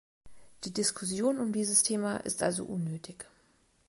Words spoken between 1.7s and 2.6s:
Thema ist